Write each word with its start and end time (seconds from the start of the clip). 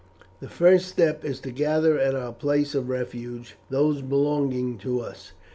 "The 0.39 0.49
first 0.49 0.87
step 0.87 1.23
is 1.23 1.39
to 1.41 1.51
gather 1.51 1.99
at 1.99 2.15
our 2.15 2.33
place 2.33 2.73
of 2.73 2.89
refuge 2.89 3.55
those 3.69 4.01
belonging 4.01 4.79
to 4.79 4.99
us. 4.99 5.33